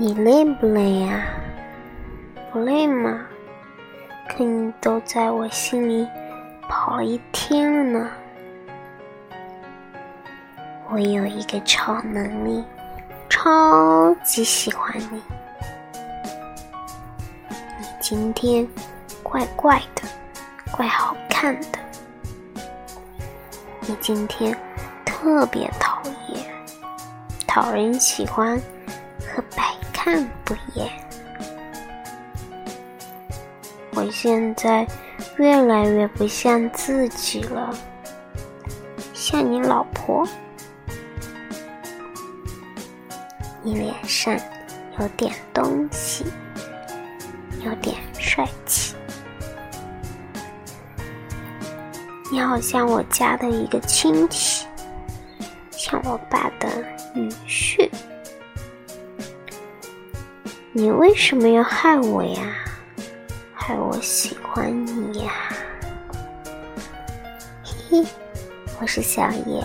[0.00, 1.26] 你累不累呀？
[2.52, 3.26] 不累吗？
[4.28, 6.06] 可你都在我心里
[6.68, 8.08] 跑了一天了呢。
[10.88, 12.64] 我有一个超能力，
[13.28, 15.20] 超级喜欢你。
[17.50, 18.64] 你今天
[19.24, 20.02] 怪怪的，
[20.70, 21.78] 怪好看的。
[23.80, 24.56] 你今天
[25.04, 26.46] 特别讨厌，
[27.48, 28.56] 讨人喜欢
[29.18, 29.64] 和白
[30.08, 30.88] 看不厌。
[33.92, 34.86] 我现在
[35.36, 37.76] 越来越不像自己了，
[39.12, 40.26] 像你老婆。
[43.62, 44.34] 你脸上
[44.98, 46.24] 有点东西，
[47.62, 48.94] 有点帅气。
[52.32, 54.66] 你好像我家的一个亲戚，
[55.70, 56.82] 像我爸的
[57.14, 57.90] 女婿。
[60.72, 62.42] 你为什么要害我呀？
[63.54, 65.32] 害我喜欢你呀？
[67.64, 68.08] 嘿嘿，
[68.78, 69.64] 我是小叶。